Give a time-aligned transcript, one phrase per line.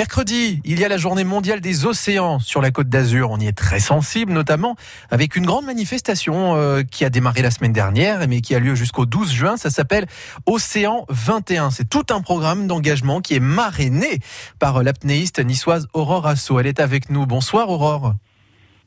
[0.00, 3.30] Mercredi, il y a la journée mondiale des océans sur la côte d'Azur.
[3.30, 4.74] On y est très sensible, notamment
[5.10, 8.74] avec une grande manifestation euh, qui a démarré la semaine dernière, mais qui a lieu
[8.74, 9.56] jusqu'au 12 juin.
[9.58, 10.06] Ça s'appelle
[10.46, 11.70] Océan 21.
[11.70, 14.20] C'est tout un programme d'engagement qui est marrainé
[14.58, 16.58] par l'apnéiste niçoise Aurore Asso.
[16.58, 17.26] Elle est avec nous.
[17.26, 18.14] Bonsoir Aurore.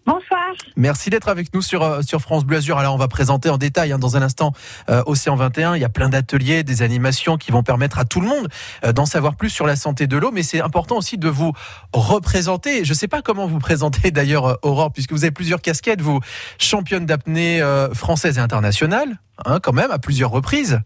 [0.06, 0.52] Bonsoir.
[0.76, 2.78] Merci d'être avec nous sur, euh, sur France Bleu Azur.
[2.78, 4.52] Alors, on va présenter en détail hein, dans un instant
[4.90, 5.76] euh, Océan 21.
[5.76, 8.50] Il y a plein d'ateliers, des animations qui vont permettre à tout le monde
[8.84, 10.32] euh, d'en savoir plus sur la santé de l'eau.
[10.34, 11.54] Mais c'est important aussi de vous
[11.94, 12.84] représenter.
[12.84, 16.02] Je ne sais pas comment vous présenter d'ailleurs, Aurore, puisque vous avez plusieurs casquettes.
[16.02, 16.20] Vous,
[16.58, 17.62] championne d'apnée
[17.94, 20.82] française et internationale, hein, quand même, à plusieurs reprises.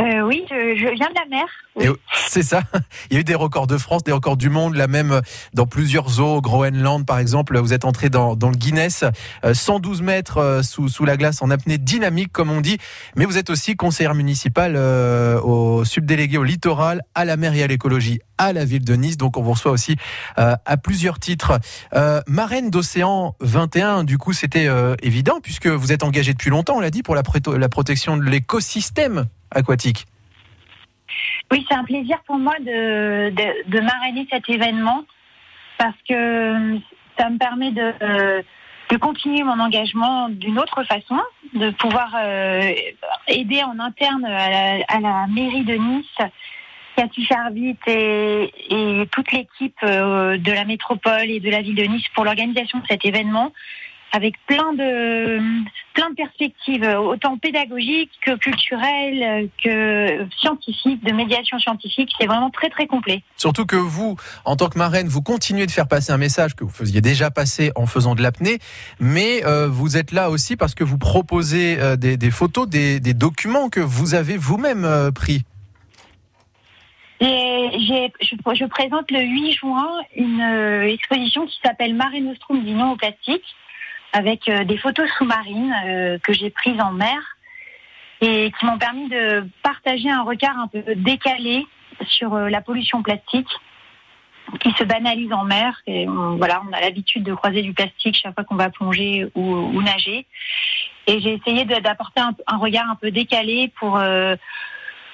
[0.00, 1.46] Euh, oui, je, viens de la mer.
[2.26, 2.62] C'est ça.
[3.10, 5.20] Il y a eu des records de France, des records du monde, là même
[5.52, 7.58] dans plusieurs eaux, Groenland par exemple.
[7.58, 9.04] Vous êtes entré dans, le Guinness,
[9.52, 12.78] 112 euh, mètres euh, sous, sous la glace en apnée dynamique comme on dit.
[13.16, 17.66] Mais vous êtes aussi conseillère municipale au subdélégué au littoral, à la mer et à
[17.66, 19.16] l'écologie à la ville de Nice.
[19.16, 19.96] Donc on vous reçoit aussi
[20.36, 21.60] à plusieurs titres.
[22.26, 24.68] marraine d'Océan 21, du coup c'était
[25.02, 27.22] évident puisque vous êtes engagé depuis longtemps, on l'a dit, pour la,
[27.68, 30.06] protection de l'écosystème aquatique.
[31.50, 35.04] Oui, c'est un plaisir pour moi de, de, marrainer cet événement
[35.78, 36.78] parce que
[37.18, 38.44] ça me permet de,
[39.00, 41.18] continuer mon engagement d'une autre façon,
[41.54, 42.72] de pouvoir euh,
[43.28, 46.30] aider en interne à la, mairie de Nice,
[47.00, 48.52] Cathy Charvit et,
[49.10, 52.84] toute l'équipe euh, de la métropole et de la ville de Nice pour l'organisation de
[52.86, 53.52] cet événement
[54.12, 55.38] avec plein de
[55.94, 62.10] plein de perspectives, autant pédagogiques que culturelles, que scientifiques, de médiation scientifique.
[62.20, 63.22] C'est vraiment très très complet.
[63.36, 66.64] Surtout que vous, en tant que marraine, vous continuez de faire passer un message que
[66.64, 68.58] vous faisiez déjà passer en faisant de l'apnée,
[68.98, 73.70] mais euh, vous êtes là aussi parce que vous proposez euh, des, photos, des, documents
[73.70, 75.44] que vous avez vous-même euh, pris.
[77.20, 80.40] Je, présente le 8 juin une
[80.86, 83.44] exposition qui s'appelle Mare Nostrum du au plastique
[84.12, 87.18] avec euh, des photos sous-marines euh, que j'ai prises en mer
[88.20, 91.66] et qui m'ont permis de partager un regard un peu décalé
[92.06, 93.48] sur euh, la pollution plastique
[94.60, 95.80] qui se banalise en mer.
[95.86, 99.80] On, voilà, on a l'habitude de croiser du plastique chaque fois qu'on va plonger ou,
[99.80, 100.26] nager.
[101.06, 104.00] Et j'ai essayé d'apporter un, un, regard un peu décalé pour,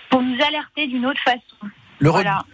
[0.08, 1.68] pour nous alerter d'une autre façon.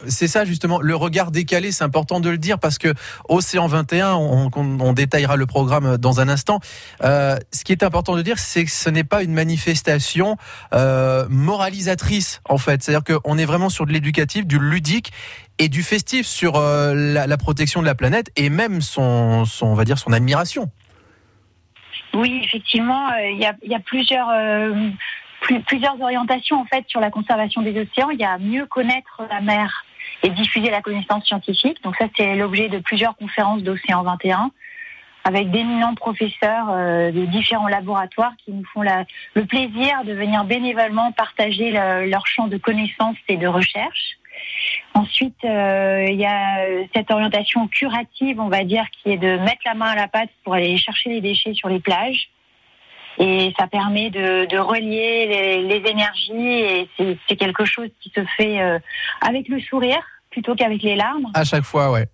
[0.07, 2.95] C'est ça justement, le regard décalé, c'est important de le dire parce que
[3.29, 6.61] Océan 21, on, détaillera le programme dans un instant.
[7.03, 10.37] Euh, ce qui est important de dire, c'est que ce n'est pas une manifestation
[10.75, 12.83] euh, moralisatrice en fait.
[12.83, 15.13] C'est-à-dire qu'on est vraiment sur de l'éducatif, du ludique
[15.59, 19.75] et du festif sur euh, la, protection de la planète et même son, son, on
[19.75, 20.71] va dire, son admiration.
[22.15, 24.29] Oui, effectivement, il y a, y a, plusieurs
[25.67, 28.11] plusieurs orientations en fait sur la conservation des océans.
[28.11, 29.85] Il y a mieux connaître la mer
[30.23, 31.83] et diffuser la connaissance scientifique.
[31.83, 34.51] Donc ça, c'est l'objet de plusieurs conférences d'Océan 21
[35.25, 41.13] avec d'éminents professeurs euh, de différents laboratoires qui nous font le plaisir de venir bénévolement
[41.13, 44.19] partager leur champ de connaissances et de recherche.
[44.95, 49.63] Ensuite, euh, il y a cette orientation curative, on va dire, qui est de mettre
[49.65, 52.29] la main à la pâte pour aller chercher les déchets sur les plages
[53.23, 58.25] et ça permet de, de relier les, les, énergies et c'est quelque chose qui se
[58.37, 58.79] fait euh,
[59.21, 61.29] avec le sourire plutôt qu'avec les larmes.
[61.35, 62.09] À chaque fois, ouais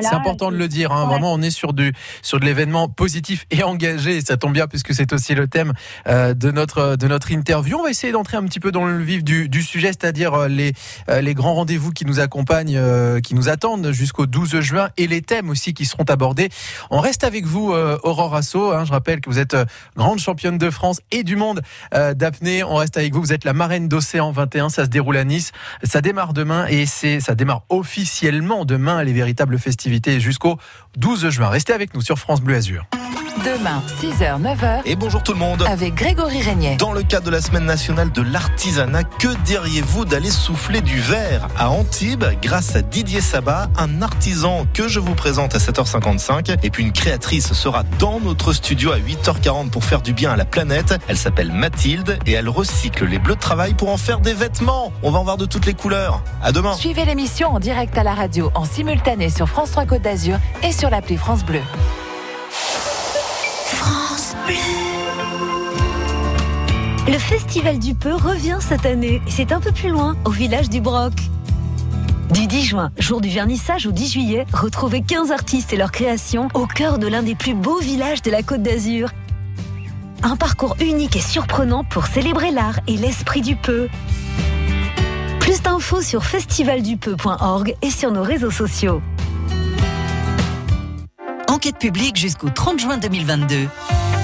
[0.00, 0.92] c'est important de le dire.
[0.92, 1.06] Hein.
[1.06, 1.92] Vraiment, on est sur du
[2.22, 4.16] sur de l'événement positif et engagé.
[4.16, 5.72] Et ça tombe bien puisque c'est aussi le thème
[6.06, 7.78] euh, de notre de notre interview.
[7.78, 10.48] On va essayer d'entrer un petit peu dans le vif du, du sujet, c'est-à-dire euh,
[10.48, 10.72] les
[11.08, 12.80] euh, les grands rendez-vous qui nous accompagnent,
[13.22, 16.48] qui nous attendent jusqu'au 12 juin et les thèmes aussi qui seront abordés.
[16.90, 18.56] On reste avec vous, Aurore Asso.
[18.56, 18.84] Hein.
[18.84, 19.56] Je rappelle que vous êtes
[19.96, 22.62] grande championne de France et du monde d'apnée.
[22.64, 23.20] On reste avec vous.
[23.20, 24.68] Vous êtes la marraine d'Océan 21.
[24.68, 25.52] Ça se déroule à Nice.
[25.82, 29.69] Ça démarre demain et c'est ça démarre officiellement demain les véritables festivals
[30.18, 30.58] jusqu'au
[30.96, 31.48] 12 juin.
[31.48, 32.86] Restez avec nous sur France Bleu Azur.
[33.44, 34.82] Demain, 6h, 9h.
[34.84, 35.64] Et bonjour tout le monde.
[35.66, 36.76] Avec Grégory Régnier.
[36.76, 41.48] Dans le cadre de la Semaine nationale de l'artisanat, que diriez-vous d'aller souffler du verre
[41.56, 46.58] à Antibes grâce à Didier Sabat, un artisan que je vous présente à 7h55.
[46.62, 50.36] Et puis une créatrice sera dans notre studio à 8h40 pour faire du bien à
[50.36, 50.98] la planète.
[51.08, 54.92] Elle s'appelle Mathilde et elle recycle les bleus de travail pour en faire des vêtements.
[55.02, 56.22] On va en voir de toutes les couleurs.
[56.42, 56.74] À demain.
[56.74, 60.72] Suivez l'émission en direct à la radio, en simultané sur France 3 Côte d'Azur et
[60.72, 61.60] sur l'appli France Bleu.
[67.06, 70.70] Le Festival du Peu revient cette année et c'est un peu plus loin, au village
[70.70, 71.12] du Broc.
[72.32, 76.48] Du 10 juin, jour du vernissage au 10 juillet, retrouvez 15 artistes et leurs créations
[76.54, 79.10] au cœur de l'un des plus beaux villages de la Côte d'Azur.
[80.22, 83.88] Un parcours unique et surprenant pour célébrer l'art et l'esprit du peu
[85.40, 89.02] Plus d'infos sur festivaldupeu.org et sur nos réseaux sociaux.
[91.60, 93.68] Enquête publique jusqu'au 30 juin 2022.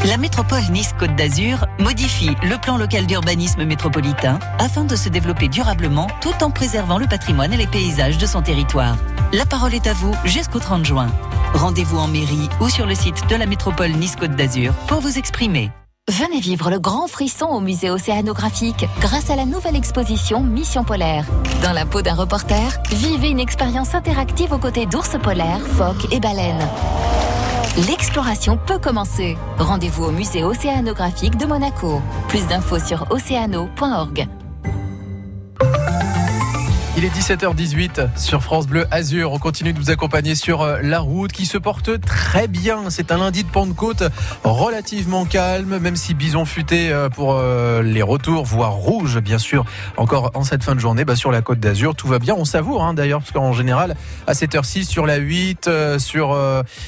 [0.06, 6.06] La métropole Nice-Côte d'Azur modifie le plan local d'urbanisme métropolitain afin de se développer durablement
[6.22, 8.96] tout en préservant le patrimoine et les paysages de son territoire.
[9.34, 11.08] La parole est à vous jusqu'au 30 juin.
[11.52, 15.70] Rendez-vous en mairie ou sur le site de la métropole Nice-Côte d'Azur pour vous exprimer.
[16.08, 21.26] Venez vivre le grand frisson au musée océanographique grâce à la nouvelle exposition Mission polaire.
[21.62, 26.20] Dans la peau d'un reporter, vivez une expérience interactive aux côtés d'ours polaires, phoques et
[26.20, 26.66] baleines.
[27.76, 29.36] L'exploration peut commencer.
[29.58, 32.00] Rendez-vous au musée océanographique de Monaco.
[32.26, 34.26] Plus d'infos sur océano.org.
[36.98, 39.30] Il est 17h18 sur France Bleu Azur.
[39.30, 42.88] On continue de vous accompagner sur euh, la route qui se porte très bien.
[42.88, 44.02] C'est un lundi de Pentecôte
[44.44, 49.66] relativement calme, même si bison futé euh, pour euh, les retours, voire rouge, bien sûr,
[49.98, 51.04] encore en cette fin de journée.
[51.04, 52.34] Bah, sur la côte d'Azur, tout va bien.
[52.34, 53.94] On savoure hein, d'ailleurs, parce qu'en général,
[54.26, 55.68] à cette heure-ci, sur la 8,
[55.98, 56.34] sur,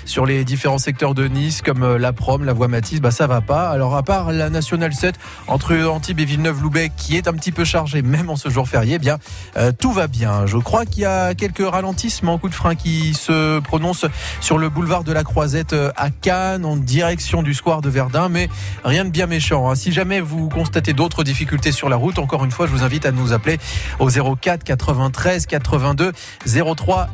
[0.06, 3.42] sur les différents secteurs de Nice, comme la Prom, la Voie Matisse, bah, ça va
[3.42, 3.68] pas.
[3.68, 5.16] Alors, à part la Nationale 7,
[5.48, 8.94] entre Antibes et Villeneuve-Loubet, qui est un petit peu chargée, même en ce jour férié,
[8.94, 9.18] eh bien,
[9.78, 10.46] tout va bien.
[10.46, 14.06] Je crois qu'il y a quelques ralentissements en coup de frein qui se prononcent
[14.40, 18.28] sur le boulevard de la Croisette euh, à Cannes en direction du square de Verdun,
[18.28, 18.48] mais
[18.84, 19.68] rien de bien méchant.
[19.68, 19.74] Hein.
[19.74, 23.06] Si jamais vous constatez d'autres difficultés sur la route, encore une fois, je vous invite
[23.06, 23.58] à nous appeler
[23.98, 26.12] au 04 93 82
[26.76, 27.08] 03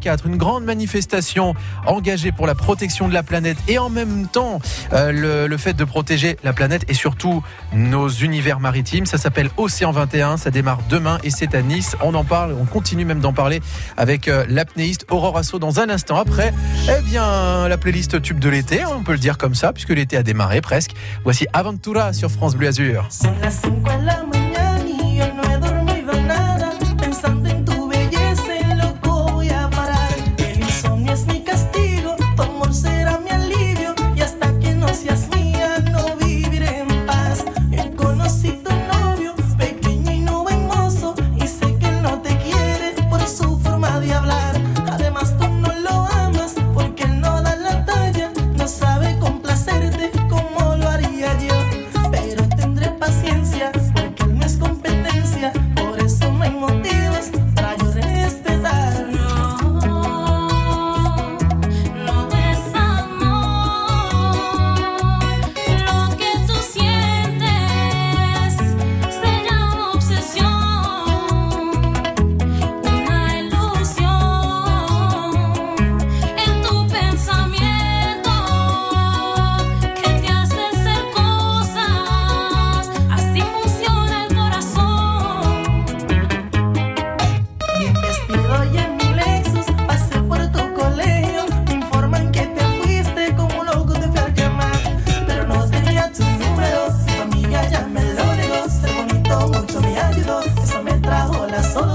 [0.00, 0.26] 04.
[0.26, 1.54] Une grande manifestation
[1.86, 4.60] engagée pour la protection de la planète et en même temps
[4.92, 7.42] euh, le, le fait de protéger la planète et surtout
[7.72, 9.06] nos univers maritimes.
[9.06, 10.36] Ça s'appelle Océan 21.
[10.36, 11.96] Ça démarre demain et c'est à Nice.
[12.00, 13.60] On en on continue même d'en parler
[13.96, 16.16] avec euh, l'apnéiste Aurore Asso dans un instant.
[16.16, 16.52] Après,
[16.88, 19.90] eh bien, la playlist tube de l'été, hein, on peut le dire comme ça, puisque
[19.90, 20.92] l'été a démarré presque.
[21.24, 23.08] Voici Aventura sur France Bleu Azur.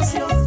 [0.08, 0.47] canción.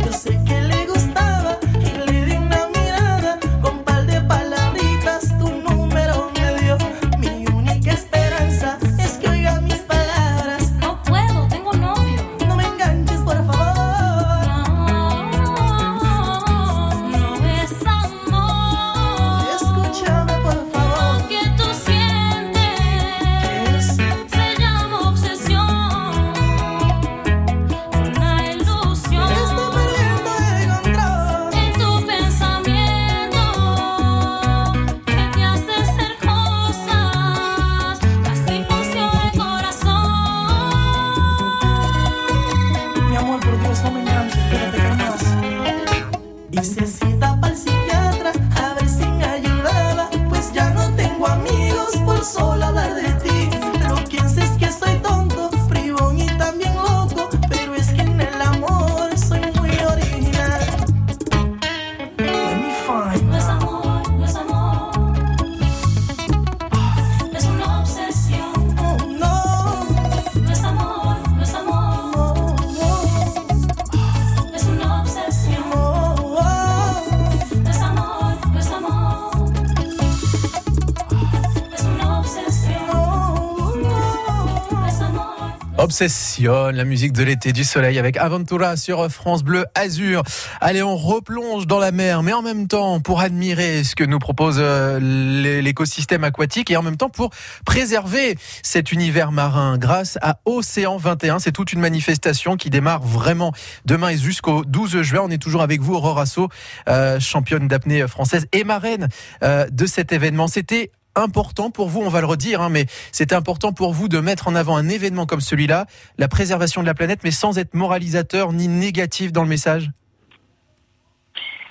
[85.83, 90.23] Obsession, la musique de l'été du soleil avec Aventura sur France Bleu Azur.
[90.61, 94.19] Allez, on replonge dans la mer, mais en même temps pour admirer ce que nous
[94.19, 97.31] propose euh, l'écosystème aquatique et en même temps pour
[97.65, 101.39] préserver cet univers marin grâce à Océan 21.
[101.39, 103.53] C'est toute une manifestation qui démarre vraiment
[103.87, 105.23] demain et jusqu'au 12 juin.
[105.25, 106.51] On est toujours avec vous, Aurore Asso,
[106.91, 109.09] euh, championne d'apnée française et marraine
[109.43, 110.47] euh, de cet événement.
[110.47, 114.21] C'était important pour vous, on va le redire, hein, mais c'est important pour vous de
[114.21, 115.87] mettre en avant un événement comme celui-là,
[116.19, 119.91] la préservation de la planète, mais sans être moralisateur ni négatif dans le message.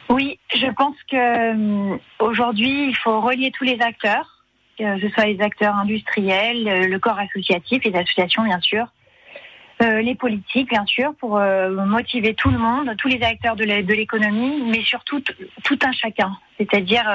[0.10, 1.16] Oui, je pense que
[1.94, 4.44] euh, aujourd'hui, il faut relier tous les acteurs,
[4.78, 8.88] que ce soit les acteurs industriels, euh, le corps associatif, les associations bien sûr,
[9.84, 14.64] euh, les politiques bien sûr, pour motiver tout le monde, tous les acteurs de l'économie,
[14.66, 15.22] mais surtout
[15.64, 17.06] tout un chacun, c'est-à-dire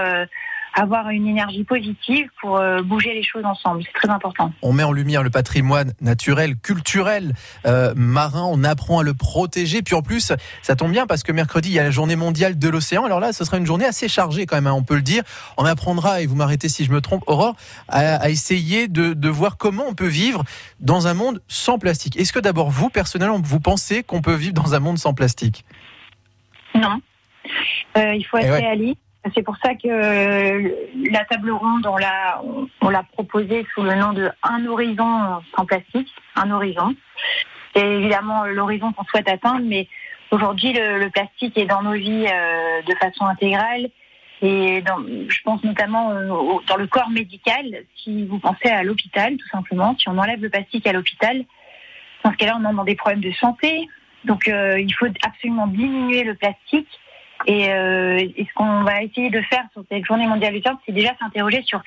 [0.74, 3.82] avoir une énergie positive pour euh, bouger les choses ensemble.
[3.84, 4.52] C'est très important.
[4.62, 7.34] On met en lumière le patrimoine naturel, culturel,
[7.66, 8.44] euh, marin.
[8.50, 9.82] On apprend à le protéger.
[9.82, 12.58] Puis en plus, ça tombe bien parce que mercredi, il y a la journée mondiale
[12.58, 13.04] de l'océan.
[13.04, 15.22] Alors là, ce sera une journée assez chargée quand même, hein, on peut le dire.
[15.56, 17.54] On apprendra, et vous m'arrêtez si je me trompe, Aurore,
[17.88, 20.44] à, essayer de, de voir comment on peut vivre
[20.80, 22.16] dans un monde sans plastique.
[22.16, 25.64] Est-ce que d'abord, vous, personnellement, vous pensez qu'on peut vivre dans un monde sans plastique?
[26.74, 27.00] Non.
[27.96, 28.98] Euh, il faut être réaliste.
[29.32, 30.68] C'est pour ça que euh,
[31.10, 31.96] la table ronde, on
[32.90, 36.94] l'a, proposée sous le nom de Un horizon sans plastique, un horizon.
[37.74, 39.88] C'est évidemment l'horizon qu'on souhaite atteindre, mais
[40.30, 43.88] aujourd'hui, le, plastique est dans nos vies euh, de façon intégrale.
[44.42, 47.64] Et dans, je pense notamment euh, dans le corps médical,
[47.96, 51.44] si vous pensez à l'hôpital, tout simplement, si on enlève le plastique à l'hôpital,
[52.24, 53.88] dans ce cas-là, on a des problèmes de santé.
[54.24, 56.88] Donc, il faut absolument diminuer le plastique
[57.48, 60.92] euh, et, ce qu'on va essayer de faire sur cette journée mondiale du temps, c'est
[60.92, 61.82] déjà s'interroger sur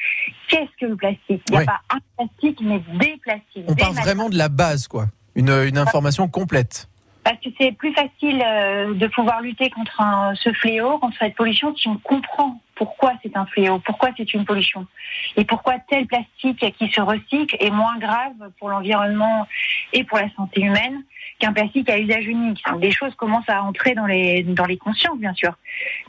[0.47, 1.41] qu'est-ce que le plastique.
[1.49, 3.65] Il n'y a pas un plastique, mais des plastiques.
[3.67, 5.07] On parle vraiment de la base, quoi.
[5.35, 6.89] Une, une information complète.
[7.23, 10.01] Parce que c'est plus facile euh, de pouvoir lutter contre
[10.35, 14.45] ce fléau, contre cette pollution, si on comprend pourquoi c'est un fléau, pourquoi c'est une
[14.45, 14.85] pollution,
[15.35, 19.47] et pourquoi tel plastique qui se recycle est moins grave pour l'environnement
[19.93, 21.03] et pour la santé humaine
[21.39, 22.63] qu'un plastique à usage unique.
[22.79, 25.53] Des choses commencent à entrer dans les, dans les consciences, bien sûr.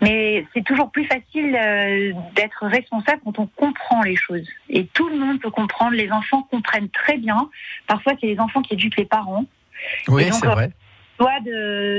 [0.00, 4.48] Mais c'est toujours plus facile euh, d'être responsable quand on comprend les choses.
[4.70, 5.92] Et tout le monde peut comprendre.
[5.92, 7.50] Les enfants comprennent très bien.
[7.87, 9.44] Parfois, c'est les enfants qui éduquent les parents.
[10.08, 10.70] Oui, c'est vrai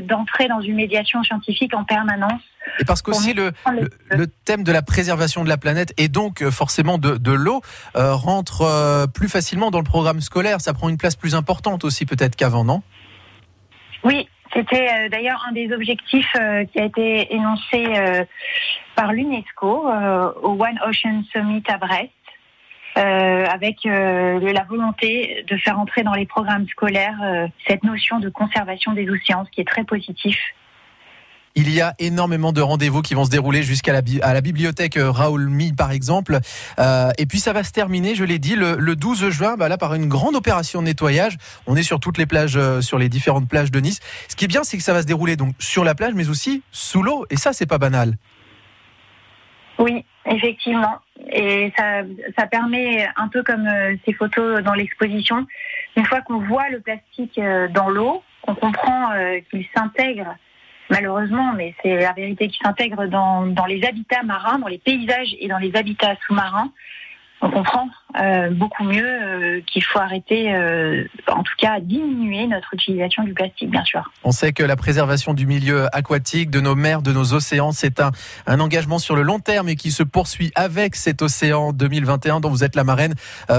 [0.03, 2.41] d'entrer dans une médiation scientifique en permanence.
[2.79, 3.51] Et parce qu'aussi le,
[4.11, 7.61] le, thème de la préservation de la planète et donc euh, forcément de, de l'eau
[7.95, 10.61] euh, rentre plus facilement dans le programme scolaire.
[10.61, 12.81] Ça prend une place plus importante aussi peut-être qu'avant, non?
[14.03, 18.25] Oui, c'était euh, d'ailleurs un des objectifs euh, qui a été énoncé euh,
[18.95, 19.87] par l'UNESCO
[20.43, 22.09] au One Ocean Summit à Brest.
[22.95, 29.09] Avec la volonté de faire entrer dans les programmes scolaires cette notion de conservation des
[29.09, 30.37] océans, ce qui est très positif.
[31.55, 35.49] Il y a énormément de rendez-vous qui vont se dérouler jusqu'à la, bibliothèque euh, Raoul
[35.49, 36.39] Mi, par exemple.
[36.79, 39.77] Euh, et puis ça va se terminer, je l'ai dit, le, 12 juin, bah là,
[39.77, 41.37] par une grande opération de nettoyage.
[41.65, 43.99] On est sur toutes les plages, euh, sur les différentes plages de Nice.
[44.27, 46.29] Ce qui est bien, c'est que ça va se dérouler donc sur la plage, mais
[46.29, 47.25] aussi sous l'eau.
[47.29, 48.15] Et ça, c'est pas banal.
[49.79, 50.99] Oui, effectivement.
[51.31, 52.03] Et ça,
[52.37, 53.67] ça permet, un peu comme
[54.05, 55.47] ces photos dans l'exposition,
[55.95, 57.39] une fois qu'on voit le plastique
[57.71, 59.11] dans l'eau, qu'on comprend
[59.49, 60.35] qu'il s'intègre
[60.89, 65.35] malheureusement, mais c'est la vérité qui s'intègre dans, dans les habitats marins, dans les paysages
[65.39, 66.71] et dans les habitats sous-marins
[67.41, 67.87] on comprend
[68.19, 73.33] euh, beaucoup mieux euh, qu'il faut arrêter, euh, en tout cas diminuer notre utilisation du
[73.33, 74.11] plastique, bien sûr.
[74.23, 78.01] On sait que la préservation du milieu aquatique, de nos mers, de nos océans, c'est
[78.01, 78.11] un,
[78.47, 82.49] un engagement sur le long terme et qui se poursuit avec cet océan 2021 dont
[82.49, 83.13] vous êtes la marraine.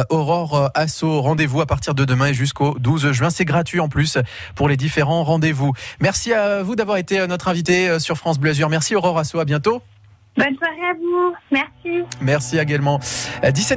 [0.09, 3.31] Aurore Asso, rendez-vous à partir de demain et jusqu'au 12 juin.
[3.31, 4.19] C'est gratuit en plus
[4.55, 5.73] pour les différents rendez-vous.
[6.01, 8.69] Merci à vous d'avoir été notre invité sur France Bleu Azur.
[8.69, 9.83] Merci Aurore Asso, à bientôt.
[10.37, 11.35] Bonne soirée à vous.
[11.51, 12.05] Merci.
[12.21, 13.01] Merci également.
[13.43, 13.67] 17